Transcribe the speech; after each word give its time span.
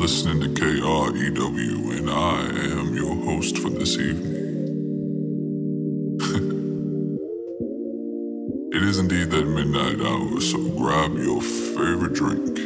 listening 0.00 0.40
to 0.40 0.48
KREW, 0.48 1.98
and 1.98 2.08
I 2.08 2.40
am 2.72 2.96
your 2.96 3.14
host 3.16 3.58
for 3.58 3.68
this 3.68 3.98
evening. 3.98 4.32
it 8.72 8.82
is 8.82 8.98
indeed 8.98 9.30
that 9.30 9.44
midnight 9.44 10.00
hour, 10.00 10.40
so 10.40 10.56
grab 10.70 11.18
your 11.18 11.42
favorite 11.42 12.14
drink, 12.14 12.56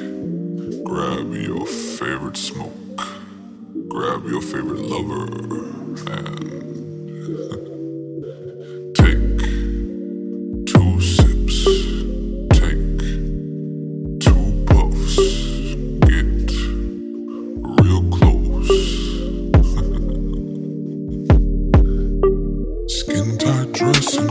grab 0.84 1.34
your 1.34 1.66
favorite 1.66 2.37
smoke, 2.37 3.02
grab 3.89 4.27
your 4.27 4.41
favorite 4.41 4.82
lover, 4.82 5.25
and 6.12 6.73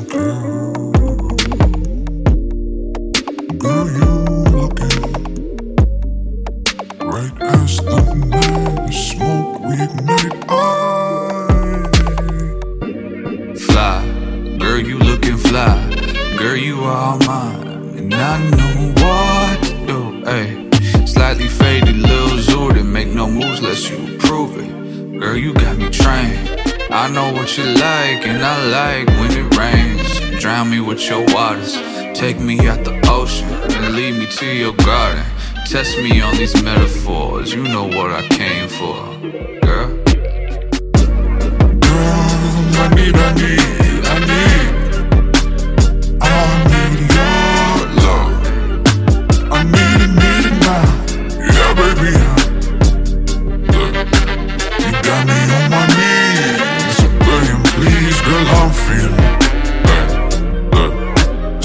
Girl, 0.03 0.83
you 3.87 4.11
looking 4.51 4.99
right 6.99 7.41
as 7.41 7.79
upmade 7.79 8.77
the 8.83 8.91
smoke 8.91 9.59
we 9.61 9.81
ignored 9.81 10.33
Fly, 13.59 14.57
girl, 14.59 14.79
you 14.79 14.97
lookin' 14.99 15.37
fly 15.37 15.89
Girl, 16.37 16.57
you 16.57 16.83
are 16.83 17.17
mine. 17.19 17.67
And 17.97 18.13
I 18.13 18.49
know 18.49 18.91
what 19.01 19.71
a 20.27 21.07
slightly 21.07 21.47
faded 21.47 21.95
little 21.95 22.39
Zordin 22.39 22.87
make 22.87 23.07
no 23.07 23.27
moves 23.29 23.61
less 23.61 23.89
you 23.89 24.15
approve 24.15 24.57
it. 24.57 25.19
Girl, 25.19 25.37
you 25.37 25.53
got 25.53 25.77
me 25.77 25.89
trained. 25.89 26.62
I 26.95 27.09
know 27.09 27.33
what 27.33 27.57
you 27.57 27.63
like, 27.63 28.27
and 28.27 28.45
I 28.45 28.55
like 28.67 29.07
when 29.17 29.31
it 29.31 29.57
rains. 29.57 30.39
Drown 30.39 30.69
me 30.69 30.79
with 30.79 31.01
your 31.09 31.25
waters. 31.33 31.73
Take 32.13 32.39
me 32.39 32.67
out 32.67 32.83
the 32.83 32.93
ocean 33.09 33.49
and 33.49 33.95
lead 33.95 34.19
me 34.19 34.27
to 34.27 34.45
your 34.45 34.73
garden. 34.73 35.25
Test 35.65 35.97
me 35.97 36.21
on 36.21 36.35
these 36.35 36.53
metaphors. 36.61 37.51
You 37.51 37.63
know 37.63 37.87
what 37.87 38.11
I 38.11 38.21
came 38.27 38.69
for, 38.69 38.93
girl. 39.65 39.89
Girl, 41.81 42.13
I 42.77 42.93
need, 42.95 43.15
I 43.15 43.33
need, 43.41 43.62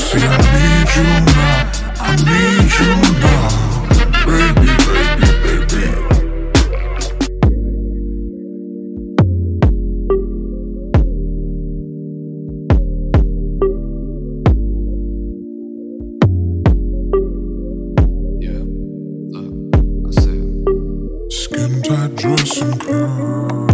see, 0.09 0.25
I 0.25 0.37
need 0.55 0.89
you 0.97 1.05
now. 1.27 1.73
I 2.01 2.17
need 2.28 2.73
you 2.78 2.92
now, 3.20 3.48
baby, 4.27 4.73
baby, 4.89 5.28
baby. 5.69 5.84
Yeah, 18.41 18.65
look, 19.34 19.55
I 20.06 20.11
said. 20.22 20.48
Skin 21.31 21.83
tight 21.83 22.17
dressing 22.17 22.78
curls. 22.78 23.68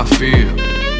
I 0.00 0.04
feel. 0.16 0.48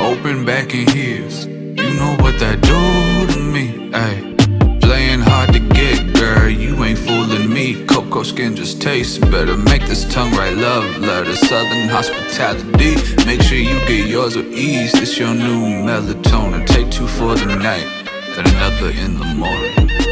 Open 0.03 0.45
back 0.45 0.75
in 0.75 0.87
heels. 0.89 1.47
You 1.47 1.95
know 1.95 2.17
what 2.21 2.39
that 2.39 2.61
do 2.61 3.33
to 3.33 3.41
me. 3.41 3.91
Ay, 3.95 4.37
playing 4.83 5.21
hard 5.21 5.55
to 5.55 5.59
get, 5.59 6.13
girl. 6.13 6.51
You 6.51 6.85
ain't 6.85 6.99
fooling 6.99 7.51
me. 7.51 7.87
Cocoa 7.87 8.25
skin 8.25 8.55
just 8.55 8.83
tastes 8.83 9.17
better. 9.17 9.57
Make 9.57 9.87
this 9.87 10.05
tongue 10.13 10.33
right 10.33 10.55
love 10.55 10.99
letter. 10.99 11.35
Southern 11.35 11.89
hospitality. 11.89 12.97
Make 13.25 13.41
sure 13.41 13.57
you 13.57 13.79
get 13.87 14.07
yours 14.07 14.37
with 14.37 14.53
ease. 14.53 14.93
This 14.93 15.19
your 15.19 15.33
new 15.33 15.63
melatonin. 15.87 16.67
Take 16.67 16.91
two 16.91 17.07
for 17.07 17.35
the 17.35 17.57
night, 17.57 17.89
then 18.37 18.47
another 18.49 18.91
in 18.91 19.19
the 19.19 19.25
morning. 19.25 20.10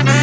You 0.00 0.21